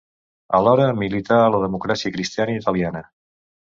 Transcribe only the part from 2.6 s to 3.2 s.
Italiana.